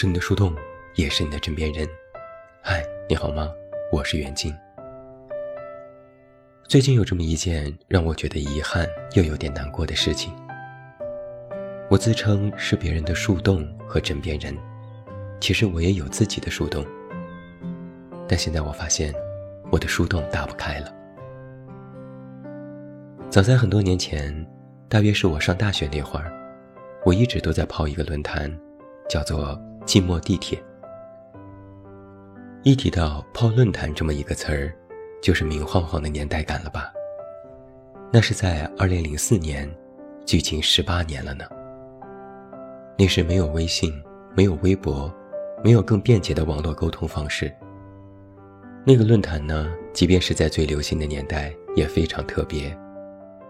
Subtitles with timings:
[0.00, 0.54] 是你的树洞，
[0.94, 1.84] 也是你的枕边人。
[2.62, 3.52] 嗨，你好吗？
[3.90, 4.56] 我是袁静。
[6.68, 10.32] 最近有这么一件让我觉得遗憾又有点难过的事情。
[11.90, 14.56] 我自称是别人的树洞和枕边人，
[15.40, 16.86] 其实我也有自己的树洞。
[18.28, 19.12] 但现在我发现，
[19.68, 20.94] 我的树洞打不开了。
[23.28, 24.32] 早在很多年前，
[24.88, 26.32] 大约是我上大学那会儿，
[27.04, 28.48] 我一直都在泡一个论坛，
[29.10, 30.62] 叫做“寂寞地铁”。
[32.62, 34.74] 一提到泡论坛这么一个词儿，
[35.22, 36.92] 就是明晃晃的年代感了吧？
[38.12, 39.66] 那是在二零零四年，
[40.26, 41.46] 距今十八年了呢。
[42.98, 43.90] 那时没有微信，
[44.36, 45.10] 没有微博，
[45.64, 47.50] 没有更便捷的网络沟通方式。
[48.84, 52.76] 那个论坛呢，即便是在最流行的年代，也非常特别，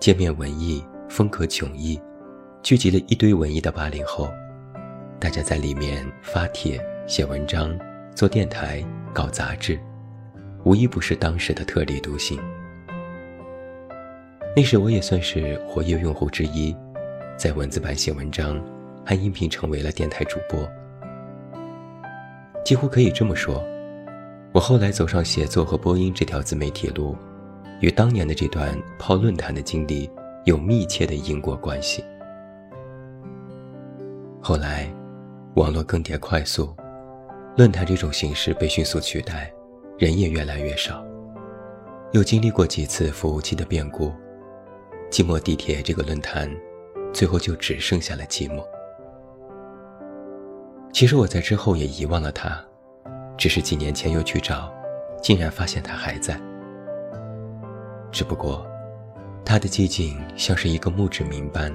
[0.00, 2.00] 界面文艺，风格迥异，
[2.60, 4.28] 聚集了一堆文艺的八零后，
[5.24, 7.74] 大家在里面发帖、写文章、
[8.14, 9.80] 做电台、搞杂志，
[10.64, 12.38] 无一不是当时的特立独行。
[14.54, 16.76] 那时我也算是活跃用户之一，
[17.38, 18.62] 在文字版写文章。
[19.02, 20.66] 还音频成为了电台主播，
[22.62, 23.64] 几乎可以这么说，
[24.52, 27.16] 我后来走上写作和播音这条自媒体路，
[27.80, 30.10] 与当年的这段泡论坛的经历
[30.44, 32.04] 有密切的因果关系。
[34.42, 34.90] 后来，
[35.54, 36.74] 网络更迭快速，
[37.56, 39.52] 论坛这种形式被迅速取代，
[39.96, 41.06] 人也越来越少，
[42.10, 44.12] 又经历过几次服务器的变故，
[45.12, 46.50] 寂寞地铁这个论坛，
[47.12, 48.64] 最后就只剩下了寂寞。
[50.92, 52.60] 其实我在之后也遗忘了他，
[53.38, 54.74] 只是几年前又去找，
[55.22, 56.36] 竟然发现他还在。
[58.10, 58.66] 只不过，
[59.44, 61.72] 他的寂静像是一个墓志铭般，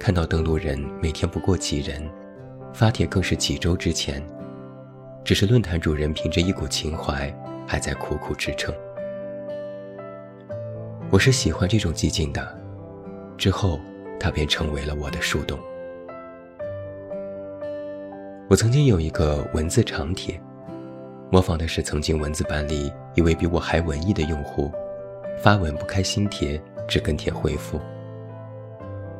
[0.00, 2.02] 看到登录人每天不过几人，
[2.74, 4.20] 发帖更是几周之前，
[5.22, 7.32] 只是论坛主人凭着一股情怀
[7.68, 8.74] 还在苦苦支撑。
[11.08, 12.58] 我是喜欢这种寂静的，
[13.38, 13.78] 之后
[14.18, 15.56] 他便成为了我的树洞。
[18.50, 20.38] 我曾经有一个文字长帖，
[21.30, 24.72] 模仿的是曾经文字版里一位比我还文艺的用户，
[25.38, 27.80] 发文不开新帖，只跟帖回复。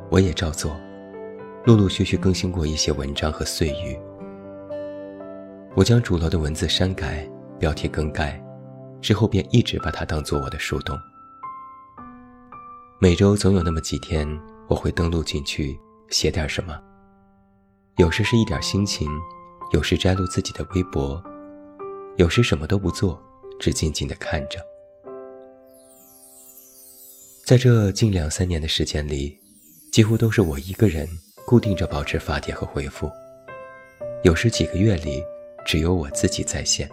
[0.09, 0.75] 我也照做，
[1.65, 3.99] 陆陆续续更新过一些文章和碎语。
[5.75, 7.27] 我将主楼的文字删改，
[7.59, 8.39] 标题更改，
[9.01, 10.95] 之后便一直把它当做我的树洞。
[13.01, 14.27] 每周总有那么几天，
[14.67, 15.75] 我会登录进去
[16.09, 16.79] 写点什么。
[17.97, 19.09] 有时是一点心情，
[19.71, 21.19] 有时摘录自己的微博，
[22.17, 23.19] 有时什么都不做，
[23.59, 24.59] 只静静的看着。
[27.43, 29.39] 在这近两三年的时间里，
[29.91, 31.07] 几乎都是我一个人
[31.45, 33.11] 固定着保持发帖和回复。
[34.23, 35.23] 有时几个月里，
[35.65, 36.89] 只有我自己在线。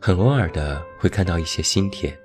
[0.00, 2.16] 很偶尔的会看到一些新帖，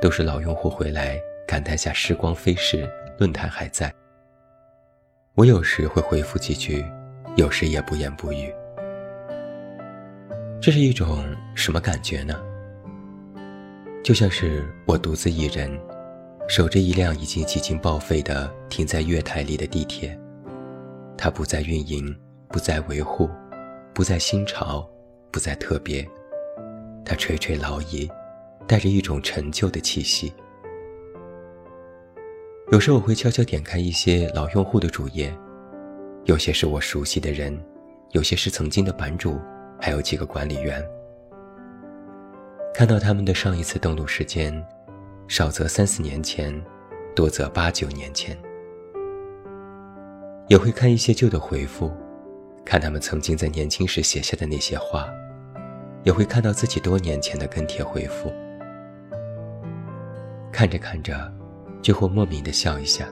[0.00, 3.94] 都是老用户回来感叹下时光飞逝，论坛还在。
[5.34, 6.84] 我有时会回复几句，
[7.36, 8.52] 有时也不言不语。
[10.60, 11.22] 这是一种
[11.54, 12.42] 什么感觉呢？
[14.02, 15.70] 就像是我独自一人，
[16.48, 20.16] 守着一辆已经几近报废的停在月台里的地铁，
[21.18, 22.16] 它不再运营，
[22.48, 23.28] 不再维护，
[23.92, 24.88] 不再新潮，
[25.32, 26.08] 不再特别，
[27.04, 28.08] 它垂垂老矣，
[28.66, 30.32] 带着一种陈旧的气息。
[32.70, 35.36] 有时我会悄悄点开一些老用户的主页，
[36.26, 37.60] 有些是我熟悉的人，
[38.12, 39.40] 有些是曾经的版主，
[39.80, 40.80] 还有几个管理员。
[42.72, 44.64] 看到他们的上一次登录时间，
[45.28, 46.54] 少则三四年前，
[47.14, 48.36] 多则八九年前。
[50.48, 51.90] 也会看一些旧的回复，
[52.64, 55.08] 看他们曾经在年轻时写下的那些话，
[56.04, 58.32] 也会看到自己多年前的跟帖回复。
[60.52, 61.32] 看着看着。
[61.82, 63.06] 就会莫名的笑一下，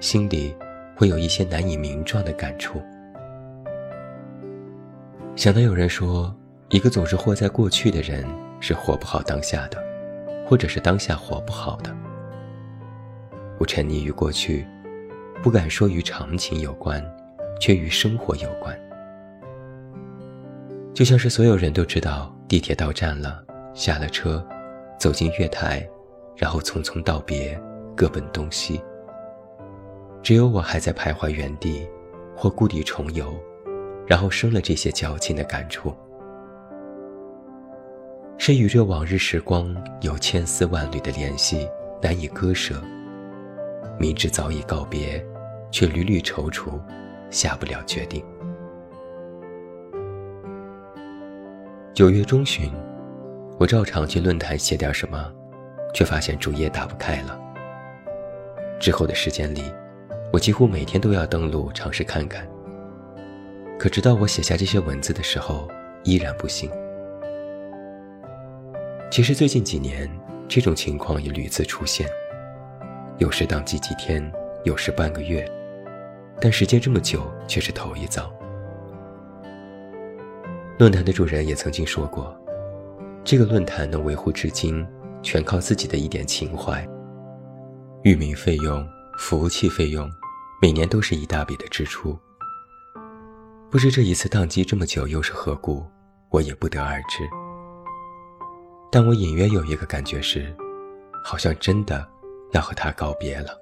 [0.00, 0.56] 心里
[0.96, 2.80] 会有一些难以名状的感触。
[5.34, 6.34] 想到有人说，
[6.70, 8.24] 一个总是活在过去的人
[8.60, 9.84] 是活不好当下的，
[10.46, 11.94] 或者是当下活不好的。
[13.58, 14.66] 我沉溺于过去，
[15.42, 17.04] 不敢说与常情有关，
[17.60, 18.78] 却与生活有关。
[20.94, 23.44] 就像是所有人都知道地铁到站了，
[23.74, 24.42] 下了车，
[24.98, 25.86] 走进月台。
[26.38, 27.58] 然后匆匆道别，
[27.96, 28.78] 各奔东西。
[30.22, 31.88] 只有我还在徘徊原地，
[32.36, 33.34] 或故地重游，
[34.06, 35.94] 然后生了这些矫情的感触。
[38.38, 41.68] 是与这往日时光有千丝万缕的联系，
[42.02, 42.80] 难以割舍。
[43.98, 45.24] 明知早已告别，
[45.70, 46.78] 却屡屡踌躇，
[47.30, 48.24] 下不了决定。
[51.94, 52.70] 九月中旬，
[53.58, 55.32] 我照常去论坛写点什么，
[55.94, 57.40] 却发现主页打不开了。
[58.78, 59.62] 之后的时间里，
[60.30, 62.46] 我几乎每天都要登录尝试看看。
[63.78, 65.66] 可直到我写下这些文字的时候，
[66.04, 66.70] 依然不行。
[69.10, 70.10] 其实最近几年，
[70.48, 72.08] 这种情况也屡次出现，
[73.18, 74.30] 有时当机几天，
[74.64, 75.48] 有时半个月，
[76.40, 78.30] 但时间这么久却是头一遭。
[80.78, 82.36] 论坛的主人也曾经说过，
[83.24, 84.86] 这个论坛能维护至今，
[85.22, 86.86] 全靠自己的一点情怀。
[88.02, 88.86] 域名费用、
[89.18, 90.10] 服务器费用，
[90.60, 92.18] 每年都是一大笔的支出。
[93.70, 95.84] 不知这一次宕机这么久又是何故，
[96.30, 97.45] 我也不得而知。
[98.90, 100.54] 但我隐约有一个感觉是，
[101.24, 102.06] 好像真的
[102.52, 103.58] 要和他告别了。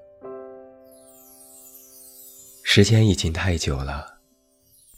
[2.63, 4.07] 时间已经太久了，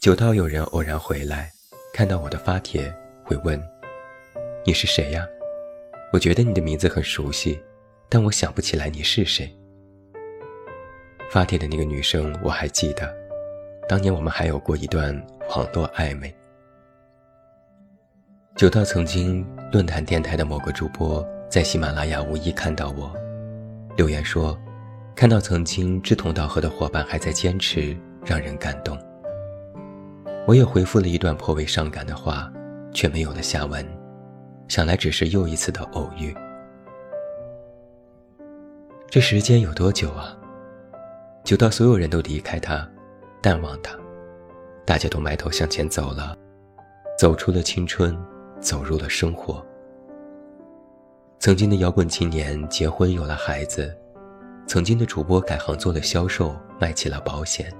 [0.00, 1.50] 久到有人偶然回来，
[1.92, 2.94] 看到我的发帖，
[3.24, 3.60] 会问
[4.64, 5.26] ：“你是谁呀？
[6.12, 7.60] 我觉得你的名字很熟悉，
[8.08, 9.54] 但我想不起来你是谁。”
[11.30, 13.14] 发帖的那个女生我还记得。
[13.88, 15.14] 当年我们还有过一段
[15.50, 16.34] 网络暧昧，
[18.56, 23.14] 久到曾经论坛电台的某个主播在喜马拉雅无意看到我，
[23.98, 24.58] 留言说，
[25.14, 27.94] 看到曾经志同道合的伙伴还在坚持，
[28.24, 28.98] 让人感动。
[30.46, 32.50] 我也回复了一段颇为伤感的话，
[32.94, 33.86] 却没有了下文，
[34.68, 36.34] 想来只是又一次的偶遇。
[39.10, 40.34] 这时间有多久啊？
[41.44, 42.88] 久到所有人都离开他。
[43.42, 43.94] 淡忘他，
[44.86, 46.34] 大家都埋头向前走了，
[47.18, 48.16] 走出了青春，
[48.60, 49.64] 走入了生活。
[51.38, 53.96] 曾经的摇滚青年结婚有了孩子，
[54.66, 57.72] 曾经的主播改行做了销售，卖起了保险，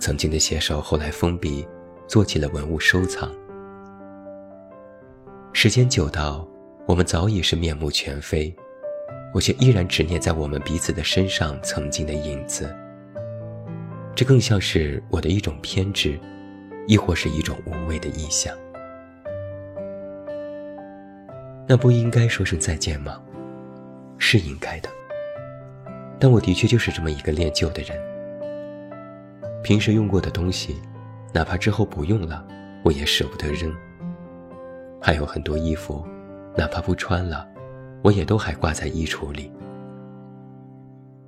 [0.00, 1.66] 曾经的写手后来封笔，
[2.08, 3.30] 做起了文物收藏。
[5.52, 6.46] 时间久到，
[6.86, 8.54] 我们早已是面目全非，
[9.32, 12.74] 我却依然执念在我们彼此的身上曾经的影子。
[14.14, 16.18] 这更像是我的一种偏执，
[16.86, 18.56] 亦或是一种无谓的臆想。
[21.66, 23.20] 那不应该说声再见吗？
[24.18, 24.88] 是应该的。
[26.18, 27.98] 但我的确就是这么一个恋旧的人。
[29.62, 30.80] 平时用过的东西，
[31.32, 32.46] 哪怕之后不用了，
[32.84, 33.74] 我也舍不得扔。
[35.00, 36.06] 还有很多衣服，
[36.56, 37.46] 哪怕不穿了，
[38.02, 39.52] 我也都还挂在衣橱里。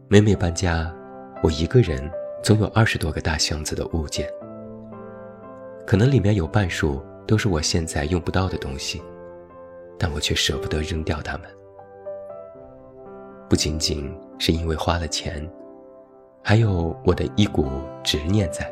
[0.08, 0.92] 每每搬家，
[1.42, 2.10] 我一个人。
[2.40, 4.24] 总有二十多个大箱子的物件，
[5.84, 9.02] 可能里面有半数都是我现在用不到的东西，
[9.98, 11.48] 但我却舍不得扔掉它们。
[13.48, 15.46] 不仅仅是因为花了钱，
[16.42, 17.66] 还有我的一股
[18.04, 18.70] 执念在。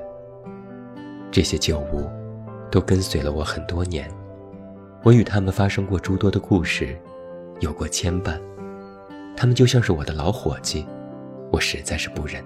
[1.31, 2.08] 这些旧物
[2.70, 4.08] 都跟随了我很多年，
[5.02, 6.96] 我与他们发生过诸多的故事，
[7.61, 8.40] 有过牵绊，
[9.37, 10.87] 他们就像是我的老伙计，
[11.50, 12.44] 我实在是不忍。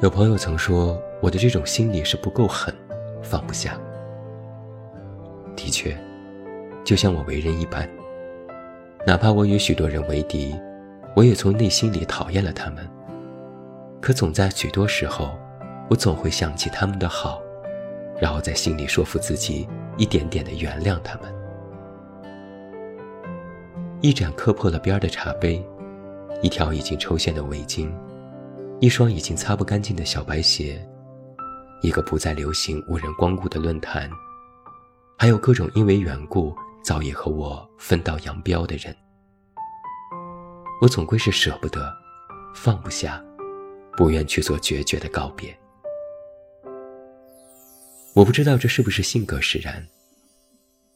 [0.00, 2.74] 有朋友曾说，我的这种心理是不够狠，
[3.22, 3.78] 放不下。
[5.56, 5.96] 的确，
[6.84, 7.88] 就像我为人一般，
[9.06, 10.54] 哪怕我与许多人为敌，
[11.14, 12.88] 我也从内心里讨厌了他们。
[14.00, 15.38] 可总在许多时候，
[15.88, 17.40] 我总会想起他们的好，
[18.20, 21.32] 然后在心里说服自己，一点点的原谅他们。
[24.00, 25.64] 一盏磕破了边的茶杯，
[26.40, 27.88] 一条已经抽线的围巾。
[28.80, 30.84] 一双已经擦不干净的小白鞋，
[31.82, 34.10] 一个不再流行、无人光顾的论坛，
[35.18, 38.94] 还有各种因为缘故早已和我分道扬镳的人，
[40.80, 41.92] 我总归是舍不得，
[42.54, 43.22] 放不下，
[43.96, 45.56] 不愿去做决绝的告别。
[48.14, 49.86] 我不知道这是不是性格使然，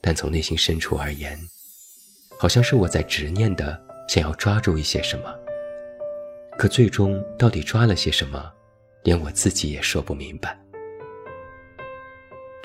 [0.00, 1.38] 但从内心深处而言，
[2.38, 5.34] 好像是我在执念的想要抓住一些什么。
[6.58, 8.52] 可最终到底抓了些什么，
[9.04, 10.58] 连我自己也说不明白。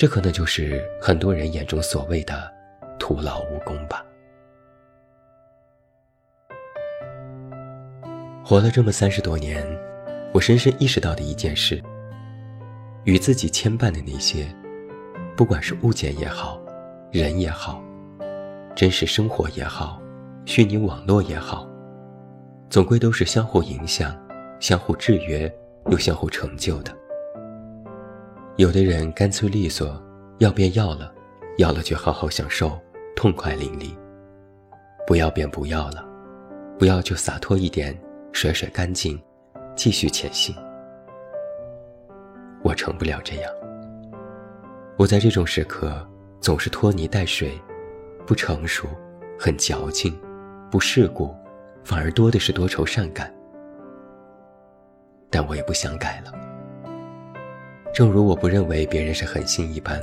[0.02, 2.52] 这可能就是很多人眼中所谓的
[2.98, 4.04] 徒劳无功吧。
[8.44, 9.64] 活了这么三十多年，
[10.34, 11.80] 我深深意识到的一件事：
[13.04, 14.48] 与自己牵绊的那些，
[15.38, 16.60] 不管是物件也好，
[17.12, 17.80] 人也好，
[18.76, 20.02] 真实生活也好，
[20.48, 21.70] 虚拟网络也好。
[22.72, 24.20] 总归都是相互影响、
[24.60, 25.48] 相互制约
[25.92, 26.92] 又相互成就的。
[28.58, 30.00] 有的人干脆利索，
[30.40, 31.12] 要便要了，
[31.58, 32.78] 要了就好好享受，
[33.16, 33.96] 痛快淋漓；
[35.08, 36.06] 不要便不要了，
[36.78, 37.98] 不要就洒脱一点，
[38.34, 39.20] 甩甩干净，
[39.76, 40.54] 继续前行。
[42.62, 43.52] 我成不了这样。
[44.98, 46.06] 我在这种时刻
[46.40, 47.58] 总是拖泥带水，
[48.28, 48.86] 不成熟，
[49.40, 50.20] 很矫情，
[50.70, 51.34] 不世故，
[51.86, 53.34] 反而多的是多愁善感。
[55.30, 56.51] 但我也不想改了。
[57.94, 60.02] 正如我不认为别人是狠心一般，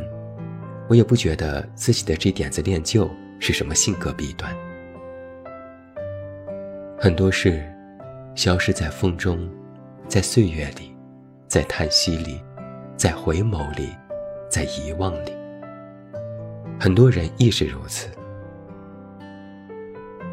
[0.88, 4.54] 我也不觉得自己的这点子恋旧是什么性格弊端。
[6.98, 7.64] 很多事，
[8.34, 9.48] 消失在风中，
[10.06, 10.94] 在岁月里，
[11.46, 12.42] 在叹息里，
[12.94, 13.88] 在回眸里，
[14.50, 15.32] 在遗忘里。
[16.78, 18.08] 很多人亦是如此。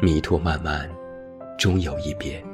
[0.02, 0.86] 迷途漫漫，
[1.56, 2.44] 终有一别。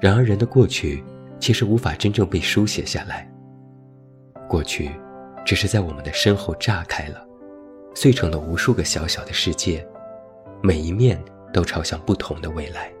[0.00, 1.02] 然而，人的过去
[1.40, 3.28] 其实无法真正被书写下来。
[4.50, 4.90] 过去，
[5.46, 7.24] 只是在我们的身后炸开了，
[7.94, 9.86] 碎成了无数个小小的世界，
[10.60, 11.18] 每一面。
[11.52, 12.92] 都朝向不同的未来，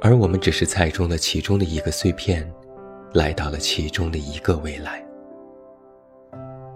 [0.00, 2.50] 而我们只是踩中了其中的一个碎片，
[3.12, 5.04] 来到了其中的一个未来。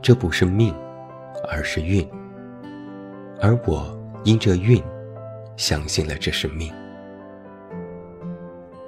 [0.02, 0.74] 这不是命，
[1.48, 2.06] 而是运。
[3.40, 4.84] 而我因这运，
[5.56, 6.70] 相信了这是命，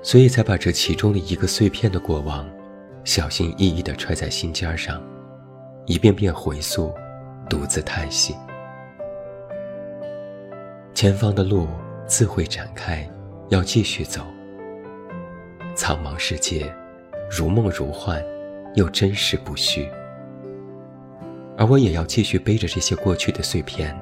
[0.03, 2.47] 所以才把这其中的一个碎片的过往，
[3.07, 5.01] 小心翼翼地揣在心尖上，
[5.87, 6.93] 一遍遍回溯，
[7.49, 8.35] 独自叹息。
[10.93, 11.69] 前方的路
[12.09, 13.09] 自会展开，
[13.49, 14.23] 要继续走。
[15.77, 16.75] 苍茫世界，
[17.31, 18.21] 如梦如幻，
[18.75, 19.89] 又真实不虚。
[21.57, 23.97] 而我也要继续背着这些过去的碎片，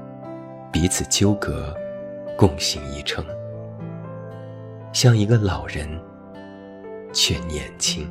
[0.72, 1.76] 彼此纠葛，
[2.38, 3.22] 共行一程。
[4.94, 5.86] 像一个老人，
[7.12, 8.10] 却年轻。